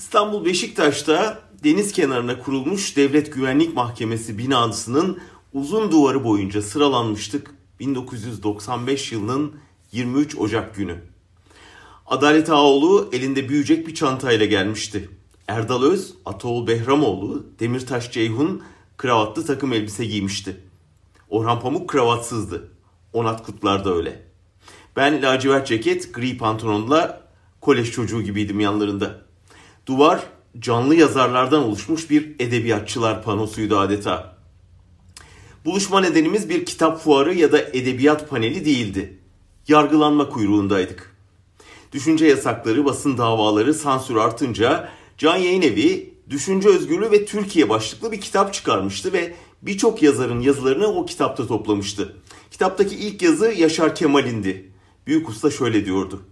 İstanbul 0.00 0.44
Beşiktaş'ta 0.44 1.40
deniz 1.64 1.92
kenarına 1.92 2.38
kurulmuş 2.38 2.96
Devlet 2.96 3.32
Güvenlik 3.32 3.74
Mahkemesi 3.74 4.38
binasının 4.38 5.18
uzun 5.52 5.92
duvarı 5.92 6.24
boyunca 6.24 6.62
sıralanmıştık 6.62 7.54
1995 7.80 9.12
yılının 9.12 9.54
23 9.92 10.38
Ocak 10.38 10.74
günü. 10.74 11.02
Adalet 12.06 12.50
Ağoğlu 12.50 13.08
elinde 13.12 13.48
büyüyecek 13.48 13.86
bir 13.86 13.94
çantayla 13.94 14.46
gelmişti. 14.46 15.08
Erdal 15.48 15.82
Öz, 15.82 16.14
Ataol 16.26 16.66
Behramoğlu, 16.66 17.46
Demirtaş 17.58 18.12
Ceyhun 18.12 18.62
kravatlı 18.96 19.46
takım 19.46 19.72
elbise 19.72 20.04
giymişti. 20.04 20.60
Orhan 21.28 21.60
Pamuk 21.60 21.88
kravatsızdı. 21.88 22.70
Onat 23.12 23.46
Kutlar 23.46 23.84
da 23.84 23.94
öyle. 23.94 24.22
Ben 24.96 25.22
lacivert 25.22 25.66
ceket, 25.66 26.14
gri 26.14 26.38
pantolonla 26.38 27.28
kolej 27.60 27.90
çocuğu 27.90 28.22
gibiydim 28.22 28.60
yanlarında. 28.60 29.29
Duvar 29.90 30.22
canlı 30.58 30.94
yazarlardan 30.94 31.62
oluşmuş 31.62 32.10
bir 32.10 32.34
edebiyatçılar 32.38 33.22
panosuydu 33.22 33.78
adeta. 33.78 34.36
Buluşma 35.64 36.00
nedenimiz 36.00 36.48
bir 36.48 36.64
kitap 36.64 37.00
fuarı 37.00 37.34
ya 37.34 37.52
da 37.52 37.58
edebiyat 37.60 38.30
paneli 38.30 38.64
değildi. 38.64 39.18
Yargılanma 39.68 40.28
kuyruğundaydık. 40.28 41.16
Düşünce 41.92 42.26
yasakları, 42.26 42.84
basın 42.84 43.18
davaları, 43.18 43.74
sansür 43.74 44.16
artınca 44.16 44.88
Can 45.18 45.36
Yayın 45.36 46.10
Düşünce 46.30 46.68
Özgürlüğü 46.68 47.10
ve 47.10 47.24
Türkiye 47.24 47.68
başlıklı 47.68 48.12
bir 48.12 48.20
kitap 48.20 48.54
çıkarmıştı 48.54 49.12
ve 49.12 49.34
birçok 49.62 50.02
yazarın 50.02 50.40
yazılarını 50.40 50.86
o 50.86 51.06
kitapta 51.06 51.46
toplamıştı. 51.46 52.16
Kitaptaki 52.50 52.96
ilk 52.96 53.22
yazı 53.22 53.46
Yaşar 53.46 53.94
Kemal'indi. 53.94 54.72
Büyük 55.06 55.28
usta 55.28 55.50
şöyle 55.50 55.84
diyordu. 55.84 56.22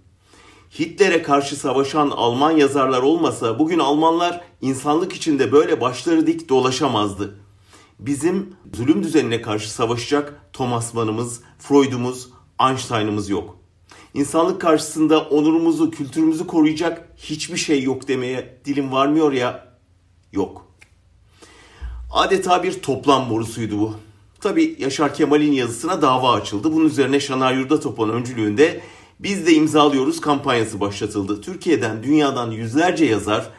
Hitler'e 0.71 1.23
karşı 1.23 1.57
savaşan 1.57 2.11
Alman 2.11 2.51
yazarlar 2.51 3.03
olmasa 3.03 3.59
bugün 3.59 3.79
Almanlar 3.79 4.41
insanlık 4.61 5.13
içinde 5.13 5.53
böyle 5.53 5.81
başları 5.81 6.27
dik 6.27 6.49
dolaşamazdı. 6.49 7.39
Bizim 7.99 8.57
zulüm 8.75 9.03
düzenine 9.03 9.43
karşı 9.43 9.71
savaşacak 9.71 10.41
Thomas 10.53 10.95
Mann'ımız, 10.95 11.41
Freud'umuz, 11.59 12.29
Einstein'ımız 12.61 13.29
yok. 13.29 13.59
İnsanlık 14.15 14.61
karşısında 14.61 15.21
onurumuzu, 15.21 15.91
kültürümüzü 15.91 16.47
koruyacak 16.47 17.09
hiçbir 17.17 17.57
şey 17.57 17.83
yok 17.83 18.09
demeye 18.09 18.61
dilim 18.65 18.93
varmıyor 18.93 19.33
ya. 19.33 19.69
Yok. 20.33 20.67
Adeta 22.13 22.63
bir 22.63 22.83
toplam 22.83 23.31
borusuydu 23.31 23.79
bu. 23.79 23.95
Tabi 24.41 24.77
Yaşar 24.79 25.15
Kemal'in 25.15 25.53
yazısına 25.53 26.03
dava 26.03 26.33
açıldı. 26.33 26.73
Bunun 26.73 26.87
üzerine 26.87 27.21
Şanar 27.21 27.53
Yurdatopan 27.53 28.11
öncülüğünde 28.11 28.81
biz 29.21 29.47
de 29.47 29.55
imzalıyoruz 29.55 30.21
kampanyası 30.21 30.81
başlatıldı. 30.81 31.41
Türkiye'den, 31.41 32.03
dünyadan 32.03 32.51
yüzlerce 32.51 33.05
yazar 33.05 33.51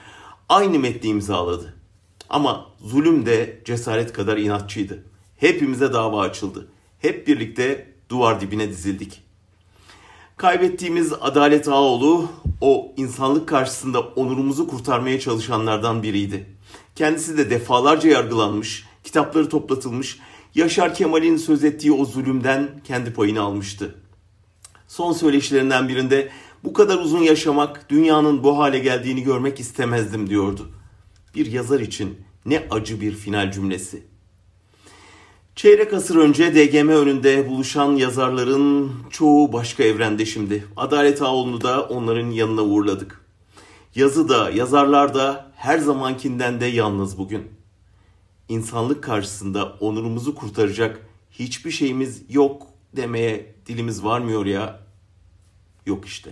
aynı 0.49 0.79
metni 0.79 1.09
imzaladı. 1.09 1.73
Ama 2.29 2.65
zulüm 2.81 3.25
de 3.25 3.61
cesaret 3.65 4.13
kadar 4.13 4.37
inatçıydı. 4.37 5.03
Hepimize 5.37 5.93
dava 5.93 6.21
açıldı. 6.21 6.67
Hep 6.99 7.27
birlikte 7.27 7.93
duvar 8.09 8.41
dibine 8.41 8.69
dizildik. 8.69 9.21
Kaybettiğimiz 10.37 11.13
Adalet 11.21 11.67
Ağoğlu 11.67 12.27
o 12.61 12.91
insanlık 12.97 13.49
karşısında 13.49 13.99
onurumuzu 13.99 14.67
kurtarmaya 14.67 15.19
çalışanlardan 15.19 16.03
biriydi. 16.03 16.45
Kendisi 16.95 17.37
de 17.37 17.49
defalarca 17.49 18.09
yargılanmış, 18.09 18.85
kitapları 19.03 19.49
toplatılmış, 19.49 20.19
Yaşar 20.55 20.95
Kemal'in 20.95 21.37
söz 21.37 21.63
ettiği 21.63 21.91
o 21.91 22.05
zulümden 22.05 22.69
kendi 22.83 23.13
payını 23.13 23.41
almıştı. 23.41 23.95
Son 24.89 25.13
söyleşilerinden 25.13 25.89
birinde 25.89 26.29
bu 26.63 26.73
kadar 26.73 26.97
uzun 26.97 27.19
yaşamak, 27.19 27.89
dünyanın 27.89 28.43
bu 28.43 28.57
hale 28.57 28.79
geldiğini 28.79 29.23
görmek 29.23 29.59
istemezdim 29.59 30.29
diyordu. 30.29 30.69
Bir 31.35 31.51
yazar 31.51 31.79
için 31.79 32.17
ne 32.45 32.67
acı 32.71 33.01
bir 33.01 33.11
final 33.11 33.51
cümlesi. 33.51 34.03
Çeyrek 35.55 35.93
asır 35.93 36.15
önce 36.15 36.55
DGM 36.55 36.89
önünde 36.89 37.49
buluşan 37.49 37.91
yazarların 37.91 38.91
çoğu 39.09 39.53
başka 39.53 39.83
evrende 39.83 40.25
şimdi. 40.25 40.65
Adalet 40.77 41.21
Ağoğlu'nu 41.21 41.61
da 41.61 41.83
onların 41.83 42.31
yanına 42.31 42.61
uğurladık. 42.61 43.25
Yazı 43.95 44.29
da, 44.29 44.49
yazarlar 44.49 45.13
da 45.13 45.51
her 45.55 45.77
zamankinden 45.77 46.61
de 46.61 46.65
yalnız 46.65 47.17
bugün. 47.17 47.47
İnsanlık 48.49 49.03
karşısında 49.03 49.65
onurumuzu 49.79 50.35
kurtaracak 50.35 51.07
hiçbir 51.31 51.71
şeyimiz 51.71 52.23
yok 52.29 52.69
demeye 52.95 53.55
dilimiz 53.65 54.03
varmıyor 54.03 54.45
ya. 54.45 54.79
Yok 55.85 56.05
işte. 56.05 56.31